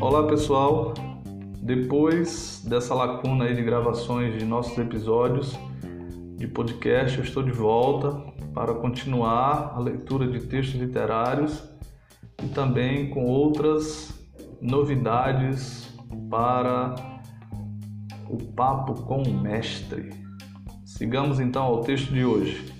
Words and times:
Olá 0.00 0.26
pessoal, 0.26 0.92
depois 1.62 2.62
dessa 2.68 2.94
lacuna 2.94 3.44
aí 3.44 3.54
de 3.54 3.62
gravações 3.62 4.38
de 4.38 4.44
nossos 4.44 4.76
episódios 4.76 5.58
de 6.36 6.46
podcast, 6.46 7.16
eu 7.16 7.24
estou 7.24 7.42
de 7.42 7.52
volta 7.52 8.10
para 8.52 8.74
continuar 8.74 9.72
a 9.74 9.80
leitura 9.80 10.26
de 10.26 10.40
textos 10.40 10.78
literários 10.78 11.62
e 12.42 12.48
também 12.48 13.08
com 13.08 13.24
outras 13.24 14.12
novidades 14.60 15.88
para 16.28 16.94
o 18.28 18.36
papo 18.52 19.02
com 19.02 19.22
o 19.22 19.40
mestre. 19.40 20.10
Sigamos 20.84 21.40
então 21.40 21.62
ao 21.62 21.80
texto 21.80 22.12
de 22.12 22.24
hoje. 22.24 22.73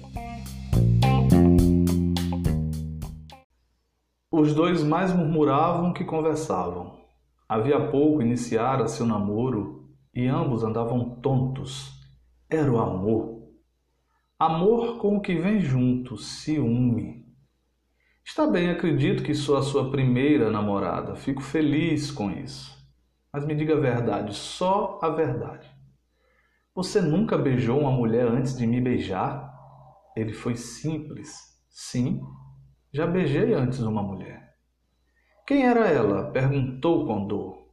Os 4.45 4.55
dois 4.55 4.83
mais 4.83 5.11
murmuravam 5.11 5.95
que 5.95 6.05
conversavam. 6.05 7.01
Havia 7.49 7.89
pouco 7.89 8.21
iniciara 8.21 8.87
seu 8.87 9.07
namoro 9.07 9.89
e 10.15 10.27
ambos 10.27 10.63
andavam 10.63 11.19
tontos. 11.23 11.99
Era 12.51 12.71
o 12.71 12.79
amor. 12.79 13.49
Amor 14.39 14.99
com 14.99 15.17
o 15.17 15.21
que 15.23 15.35
vem 15.35 15.61
junto, 15.61 16.19
ciúme. 16.19 17.25
Está 18.23 18.47
bem, 18.47 18.69
acredito 18.69 19.23
que 19.23 19.35
sou 19.35 19.57
a 19.57 19.63
sua 19.63 19.91
primeira 19.91 20.51
namorada. 20.51 21.17
Fico 21.17 21.41
feliz 21.41 22.11
com 22.11 22.31
isso. 22.31 22.71
Mas 23.33 23.47
me 23.47 23.55
diga 23.55 23.79
a 23.79 23.81
verdade, 23.81 24.35
só 24.35 24.99
a 25.01 25.09
verdade. 25.09 25.67
Você 26.75 27.01
nunca 27.01 27.39
beijou 27.39 27.81
uma 27.81 27.93
mulher 27.93 28.29
antes 28.29 28.55
de 28.55 28.67
me 28.67 28.79
beijar? 28.79 29.51
Ele 30.15 30.35
foi 30.35 30.55
simples. 30.55 31.35
Sim, 31.71 32.21
já 32.95 33.09
beijei 33.09 33.53
antes 33.53 33.81
uma 33.81 34.05
mulher. 34.05 34.55
Quem 35.45 35.67
era 35.67 35.89
ela? 35.89 36.31
perguntou 36.31 37.05
com 37.05 37.27
dor. 37.27 37.67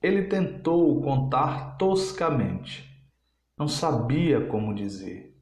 Ele 0.00 0.22
tentou 0.28 1.02
contar 1.02 1.76
toscamente. 1.76 2.88
Não 3.58 3.66
sabia 3.66 4.46
como 4.46 4.72
dizer. 4.72 5.36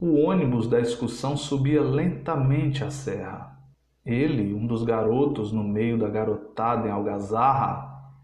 O 0.00 0.14
ônibus 0.14 0.66
da 0.66 0.80
excursão 0.80 1.36
subia 1.36 1.82
lentamente 1.82 2.82
a 2.82 2.90
serra. 2.90 3.54
Ele, 4.02 4.54
um 4.54 4.66
dos 4.66 4.82
garotos 4.82 5.52
no 5.52 5.62
meio 5.62 5.98
da 5.98 6.08
garotada 6.08 6.88
em 6.88 6.90
algazarra, 6.90 8.14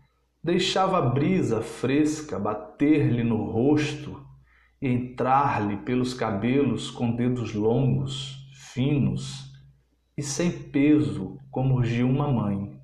deixava 0.42 0.96
a 0.96 1.02
brisa 1.02 1.60
fresca 1.60 2.38
bater-lhe 2.38 3.22
no 3.22 3.44
rosto 3.44 4.26
e 4.80 4.88
entrar-lhe 4.88 5.76
pelos 5.76 6.14
cabelos 6.14 6.90
com 6.90 7.14
dedos 7.14 7.52
longos, 7.52 8.48
finos, 8.72 9.51
e 10.16 10.22
sem 10.22 10.50
peso 10.70 11.38
como 11.50 11.82
de 11.82 12.02
uma 12.02 12.30
mãe. 12.30 12.80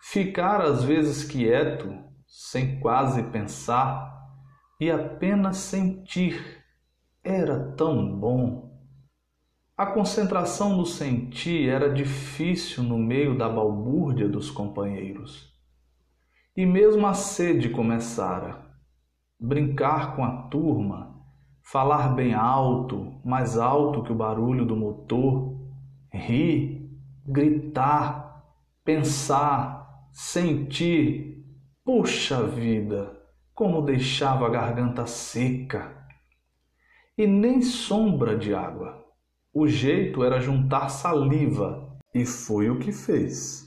Ficar 0.00 0.60
às 0.60 0.84
vezes 0.84 1.24
quieto, 1.24 1.92
sem 2.26 2.78
quase 2.80 3.22
pensar, 3.24 4.16
e 4.80 4.90
apenas 4.90 5.56
sentir 5.56 6.64
era 7.22 7.72
tão 7.72 8.18
bom. 8.18 8.68
A 9.76 9.86
concentração 9.86 10.76
no 10.76 10.86
sentir 10.86 11.68
era 11.68 11.92
difícil 11.92 12.82
no 12.82 12.98
meio 12.98 13.36
da 13.36 13.48
balbúrdia 13.48 14.28
dos 14.28 14.50
companheiros. 14.50 15.52
E 16.56 16.66
mesmo 16.66 17.06
a 17.06 17.14
sede 17.14 17.68
começara. 17.68 18.66
Brincar 19.38 20.16
com 20.16 20.24
a 20.24 20.48
turma, 20.48 21.22
falar 21.62 22.08
bem 22.14 22.34
alto, 22.34 23.20
mais 23.24 23.56
alto 23.56 24.02
que 24.02 24.10
o 24.10 24.16
barulho 24.16 24.66
do 24.66 24.74
motor, 24.74 25.57
rir, 26.12 26.90
gritar, 27.26 28.44
pensar, 28.84 30.08
sentir. 30.12 31.44
Puxa 31.84 32.42
vida, 32.46 33.18
como 33.54 33.82
deixava 33.82 34.46
a 34.46 34.50
garganta 34.50 35.06
seca! 35.06 35.96
E 37.16 37.26
nem 37.26 37.62
sombra 37.62 38.36
de 38.36 38.54
água. 38.54 39.04
O 39.52 39.66
jeito 39.66 40.22
era 40.22 40.40
juntar 40.40 40.88
saliva, 40.88 41.98
e 42.14 42.24
foi 42.24 42.70
o 42.70 42.78
que 42.78 42.92
fez. 42.92 43.66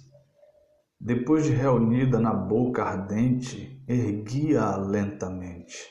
Depois 1.00 1.46
de 1.46 1.52
reunida 1.52 2.20
na 2.20 2.34
boca 2.34 2.84
ardente, 2.84 3.84
erguia-a 3.88 4.78
lentamente. 4.78 5.90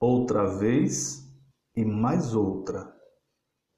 Outra 0.00 0.46
vez 0.46 1.30
e 1.76 1.84
mais 1.84 2.34
outra 2.34 2.99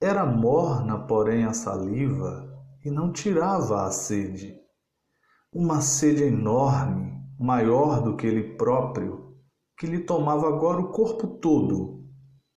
era 0.03 0.27
morna, 0.27 0.99
porém, 0.99 1.45
a 1.45 1.53
saliva 1.53 2.53
e 2.85 2.91
não 2.91 3.13
tirava 3.13 3.87
a 3.87 3.91
sede. 3.93 4.57
Uma 5.55 5.81
sede 5.81 6.25
enorme, 6.25 7.13
maior 7.39 8.03
do 8.03 8.17
que 8.17 8.27
ele 8.27 8.57
próprio, 8.57 9.37
que 9.79 9.87
lhe 9.87 10.01
tomava 10.01 10.49
agora 10.49 10.81
o 10.81 10.91
corpo 10.91 11.29
todo. 11.39 12.03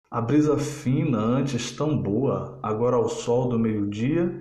A 0.10 0.20
brisa 0.20 0.58
fina, 0.58 1.20
antes 1.20 1.72
tão 1.72 2.02
boa, 2.02 2.60
agora 2.64 2.96
ao 2.96 3.08
sol 3.08 3.48
do 3.48 3.60
meio-dia, 3.60 4.34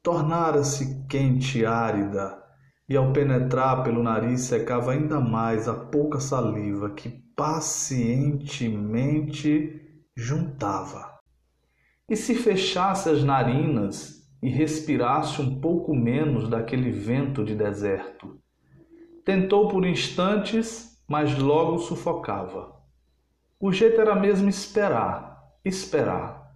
tornara-se 0.00 1.04
quente 1.08 1.58
e 1.58 1.66
árida, 1.66 2.40
e 2.88 2.96
ao 2.96 3.12
penetrar 3.12 3.82
pelo 3.82 4.04
nariz 4.04 4.42
secava 4.42 4.92
ainda 4.92 5.18
mais 5.18 5.66
a 5.66 5.74
pouca 5.74 6.20
saliva 6.20 6.90
que 6.90 7.08
pacientemente 7.34 9.82
juntava 10.16 11.15
e 12.08 12.14
se 12.14 12.34
fechasse 12.34 13.08
as 13.08 13.24
narinas 13.24 14.16
e 14.40 14.48
respirasse 14.48 15.42
um 15.42 15.60
pouco 15.60 15.94
menos 15.94 16.48
daquele 16.48 16.90
vento 16.90 17.44
de 17.44 17.54
deserto. 17.54 18.38
Tentou 19.24 19.68
por 19.68 19.84
instantes, 19.84 21.02
mas 21.08 21.36
logo 21.36 21.78
sufocava. 21.78 22.76
O 23.58 23.72
jeito 23.72 24.00
era 24.00 24.14
mesmo 24.14 24.48
esperar, 24.48 25.42
esperar. 25.64 26.52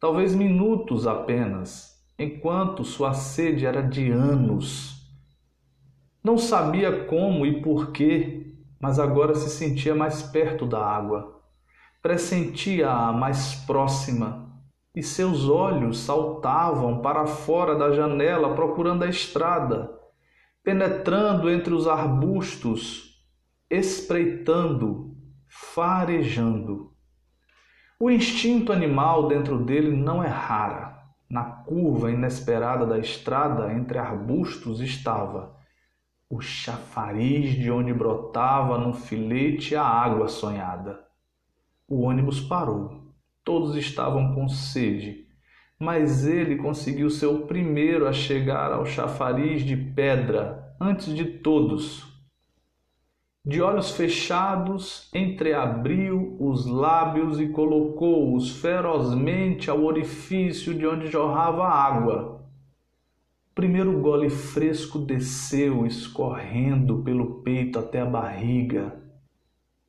Talvez 0.00 0.34
minutos 0.34 1.06
apenas, 1.06 1.90
enquanto 2.18 2.82
sua 2.82 3.12
sede 3.12 3.66
era 3.66 3.82
de 3.82 4.10
anos. 4.10 5.08
Não 6.24 6.36
sabia 6.36 7.04
como 7.04 7.46
e 7.46 7.62
por 7.62 7.92
quê, 7.92 8.54
mas 8.80 8.98
agora 8.98 9.34
se 9.34 9.50
sentia 9.50 9.94
mais 9.94 10.22
perto 10.22 10.66
da 10.66 10.84
água. 10.84 11.40
Pressentia-a 12.02 13.12
mais 13.12 13.54
próxima 13.66 14.49
e 14.94 15.02
seus 15.02 15.48
olhos 15.48 16.00
saltavam 16.00 17.00
para 17.00 17.26
fora 17.26 17.76
da 17.76 17.92
janela 17.92 18.54
procurando 18.54 19.04
a 19.04 19.08
estrada, 19.08 19.90
penetrando 20.62 21.48
entre 21.48 21.72
os 21.72 21.86
arbustos, 21.86 23.24
espreitando, 23.70 25.16
farejando. 25.48 26.92
O 27.98 28.10
instinto 28.10 28.72
animal 28.72 29.28
dentro 29.28 29.58
dele 29.64 29.94
não 29.94 30.24
errara. 30.24 30.98
Na 31.28 31.44
curva 31.44 32.10
inesperada 32.10 32.84
da 32.84 32.98
estrada 32.98 33.72
entre 33.72 33.98
arbustos 33.98 34.80
estava 34.80 35.54
o 36.30 36.40
chafariz 36.40 37.54
de 37.54 37.70
onde 37.72 37.92
brotava 37.92 38.78
no 38.78 38.94
filete 38.94 39.74
a 39.74 39.84
água 39.84 40.28
sonhada. 40.28 41.04
O 41.88 42.02
ônibus 42.02 42.40
parou. 42.40 43.09
Todos 43.44 43.76
estavam 43.76 44.34
com 44.34 44.48
sede, 44.48 45.26
mas 45.78 46.26
ele 46.26 46.56
conseguiu 46.56 47.08
ser 47.08 47.26
o 47.26 47.46
primeiro 47.46 48.06
a 48.06 48.12
chegar 48.12 48.70
ao 48.70 48.84
chafariz 48.84 49.62
de 49.62 49.76
pedra 49.76 50.74
antes 50.80 51.14
de 51.14 51.24
todos. 51.24 52.06
De 53.42 53.62
olhos 53.62 53.92
fechados, 53.92 55.08
entreabriu 55.14 56.36
os 56.38 56.66
lábios 56.66 57.40
e 57.40 57.48
colocou-os 57.48 58.50
ferozmente 58.50 59.70
ao 59.70 59.82
orifício 59.82 60.74
de 60.74 60.86
onde 60.86 61.06
jorrava 61.06 61.66
água. 61.66 62.46
O 63.50 63.54
primeiro 63.54 63.98
gole 64.00 64.28
fresco 64.28 64.98
desceu, 64.98 65.86
escorrendo 65.86 67.02
pelo 67.02 67.40
peito 67.40 67.78
até 67.78 68.02
a 68.02 68.06
barriga. 68.06 69.02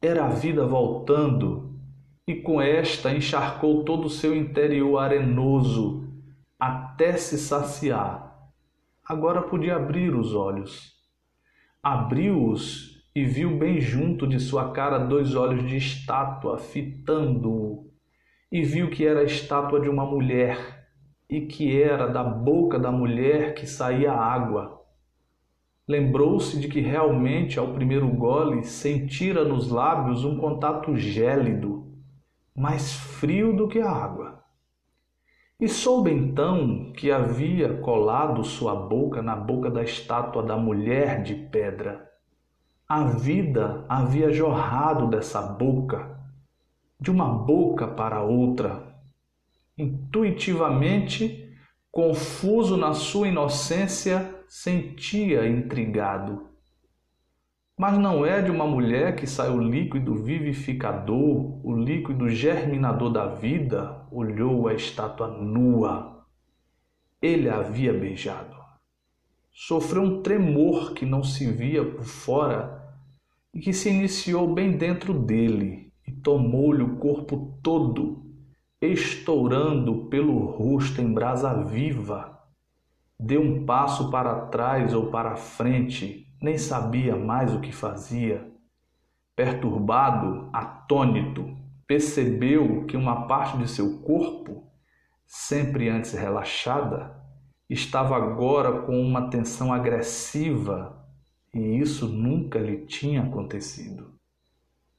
Era 0.01 0.25
a 0.25 0.29
vida 0.29 0.65
voltando 0.65 1.70
e 2.27 2.35
com 2.35 2.61
esta 2.61 3.11
encharcou 3.11 3.83
todo 3.83 4.05
o 4.05 4.09
seu 4.09 4.35
interior 4.35 4.97
arenoso 4.99 6.07
até 6.59 7.17
se 7.17 7.37
saciar. 7.37 8.31
Agora 9.03 9.41
podia 9.41 9.75
abrir 9.75 10.15
os 10.15 10.35
olhos. 10.35 10.93
Abriu-os 11.81 13.03
e 13.15 13.25
viu 13.25 13.57
bem 13.57 13.81
junto 13.81 14.27
de 14.27 14.39
sua 14.39 14.71
cara 14.71 14.99
dois 14.99 15.35
olhos 15.35 15.67
de 15.67 15.75
estátua 15.75 16.57
fitando-o, 16.57 17.89
e 18.51 18.61
viu 18.61 18.89
que 18.89 19.05
era 19.05 19.21
a 19.21 19.25
estátua 19.25 19.81
de 19.81 19.89
uma 19.89 20.05
mulher, 20.05 20.87
e 21.27 21.41
que 21.41 21.81
era 21.81 22.07
da 22.07 22.23
boca 22.23 22.77
da 22.77 22.91
mulher 22.91 23.53
que 23.55 23.65
saía 23.65 24.13
água. 24.13 24.81
Lembrou-se 25.87 26.59
de 26.59 26.67
que 26.67 26.79
realmente, 26.79 27.57
ao 27.57 27.73
primeiro 27.73 28.07
gole, 28.07 28.63
sentira 28.63 29.43
nos 29.43 29.69
lábios 29.69 30.23
um 30.23 30.37
contato 30.37 30.95
gélido 30.95 31.90
mais 32.55 32.93
frio 32.93 33.55
do 33.55 33.67
que 33.67 33.79
a 33.79 33.89
água. 33.89 34.43
E 35.59 35.67
soube 35.69 36.11
então 36.11 36.91
que 36.93 37.11
havia 37.11 37.77
colado 37.77 38.43
sua 38.43 38.75
boca 38.75 39.21
na 39.21 39.35
boca 39.35 39.69
da 39.69 39.83
estátua 39.83 40.41
da 40.41 40.57
mulher 40.57 41.21
de 41.21 41.35
pedra. 41.35 42.09
A 42.89 43.03
vida 43.03 43.85
havia 43.87 44.31
jorrado 44.31 45.07
dessa 45.07 45.41
boca, 45.41 46.19
de 46.99 47.09
uma 47.11 47.29
boca 47.29 47.87
para 47.87 48.23
outra. 48.23 48.95
Intuitivamente, 49.77 51.55
confuso 51.91 52.75
na 52.75 52.93
sua 52.93 53.27
inocência, 53.27 54.43
sentia 54.47 55.47
intrigado. 55.47 56.50
Mas 57.81 57.97
não 57.97 58.23
é 58.23 58.43
de 58.43 58.51
uma 58.51 58.67
mulher 58.67 59.15
que 59.15 59.25
sai 59.25 59.49
o 59.49 59.59
líquido 59.59 60.13
vivificador, 60.13 61.59
o 61.65 61.75
líquido 61.75 62.29
germinador 62.29 63.11
da 63.11 63.25
vida, 63.25 64.05
olhou 64.11 64.67
a 64.67 64.75
estátua 64.75 65.27
nua. 65.27 66.23
Ele 67.19 67.49
a 67.49 67.57
havia 67.57 67.91
beijado. 67.91 68.55
Sofreu 69.51 70.03
um 70.03 70.21
tremor 70.21 70.93
que 70.93 71.07
não 71.07 71.23
se 71.23 71.51
via 71.51 71.83
por 71.83 72.03
fora 72.03 72.87
e 73.51 73.59
que 73.59 73.73
se 73.73 73.89
iniciou 73.89 74.53
bem 74.53 74.77
dentro 74.77 75.11
dele 75.11 75.91
e 76.07 76.11
tomou-lhe 76.11 76.83
o 76.83 76.97
corpo 76.97 77.57
todo, 77.63 78.23
estourando 78.79 80.05
pelo 80.05 80.37
rosto 80.37 81.01
em 81.01 81.11
brasa 81.11 81.51
viva. 81.63 82.43
Deu 83.19 83.41
um 83.41 83.65
passo 83.65 84.11
para 84.11 84.45
trás 84.45 84.93
ou 84.93 85.07
para 85.07 85.35
frente 85.35 86.30
nem 86.41 86.57
sabia 86.57 87.15
mais 87.15 87.53
o 87.53 87.61
que 87.61 87.71
fazia. 87.71 88.51
Perturbado, 89.35 90.49
atônito, 90.51 91.55
percebeu 91.85 92.85
que 92.85 92.97
uma 92.97 93.27
parte 93.27 93.57
de 93.57 93.69
seu 93.69 94.01
corpo, 94.01 94.67
sempre 95.25 95.87
antes 95.87 96.13
relaxada, 96.13 97.15
estava 97.69 98.15
agora 98.15 98.81
com 98.81 98.99
uma 98.99 99.29
tensão 99.29 99.71
agressiva 99.71 101.05
e 101.53 101.59
isso 101.79 102.07
nunca 102.07 102.59
lhe 102.59 102.85
tinha 102.85 103.21
acontecido. 103.23 104.19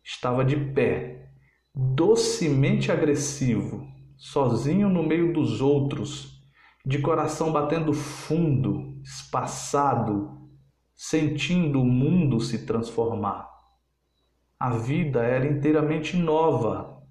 Estava 0.05 0.45
de 0.45 0.57
pé, 0.57 1.31
docemente 1.75 2.93
agressivo, 2.93 3.87
sozinho 4.17 4.89
no 4.89 5.03
meio 5.03 5.33
dos 5.33 5.61
outros, 5.61 6.43
de 6.85 6.99
coração 6.99 7.53
batendo 7.53 7.93
fundo, 7.93 9.01
espaçado, 9.03 10.42
sentindo 11.05 11.83
o 11.83 11.85
mundo 11.85 12.39
se 12.39 12.65
transformar. 12.65 13.51
A 14.57 14.71
vida 14.71 15.21
era 15.25 15.45
inteiramente 15.45 16.17
nova, 16.17 17.03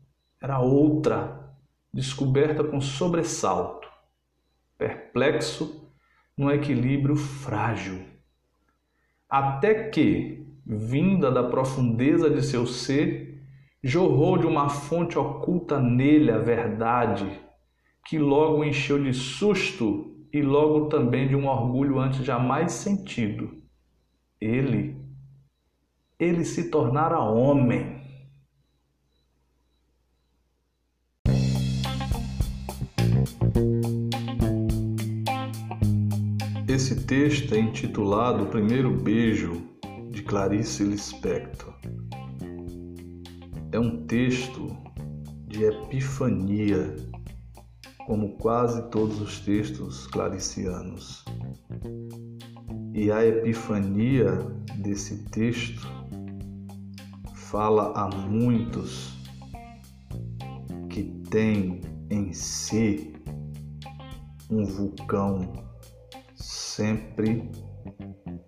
era 0.42 0.60
outra, 0.60 1.54
descoberta 1.94 2.64
com 2.64 2.80
sobressalto, 2.80 3.90
perplexo 4.78 5.92
num 6.38 6.50
equilíbrio 6.50 7.18
frágil. 7.18 8.02
Até 9.30 9.90
que, 9.90 10.48
vinda 10.66 11.30
da 11.30 11.44
profundeza 11.44 12.30
de 12.30 12.42
seu 12.44 12.66
ser, 12.66 13.44
jorrou 13.84 14.38
de 14.38 14.48
uma 14.48 14.70
fonte 14.70 15.20
oculta 15.20 15.82
nele 15.82 16.32
a 16.32 16.38
verdade, 16.38 17.42
que 18.08 18.18
logo 18.18 18.64
encheu 18.64 19.04
de 19.04 19.14
susto 19.14 20.26
e 20.32 20.42
logo 20.42 20.88
também 20.88 21.28
de 21.28 21.36
um 21.36 21.46
orgulho 21.46 22.00
antes 22.00 22.24
jamais 22.24 22.72
sentido 22.72 23.61
ele, 24.42 24.98
ele 26.18 26.44
se 26.44 26.72
tornara 26.72 27.20
homem. 27.20 28.02
Esse 36.68 37.06
texto 37.06 37.54
é 37.54 37.60
intitulado 37.60 38.46
O 38.46 38.48
Primeiro 38.48 38.98
Beijo, 38.98 39.62
de 40.10 40.24
Clarice 40.24 40.84
Lispector. 40.84 41.76
É 43.72 43.80
um 43.80 44.06
texto 44.08 44.68
de 45.48 45.66
epifania, 45.66 46.96
como 48.08 48.38
quase 48.38 48.90
todos 48.90 49.22
os 49.22 49.40
textos 49.42 50.08
claricianos. 50.08 51.24
E 52.94 53.12
a 53.12 53.26
epifania 53.26 54.32
desse 54.78 55.18
texto 55.30 55.88
fala 57.36 57.94
a 57.96 58.08
muitos 58.16 59.18
que 60.90 61.04
têm 61.30 61.82
em 62.10 62.34
si 62.34 63.14
um 64.50 64.66
vulcão 64.66 65.54
sempre 66.36 67.50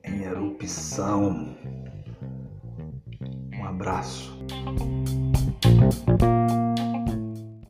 em 0.04 0.24
erupção. 0.24 1.56
Um 3.58 3.66
abraço. 3.66 4.38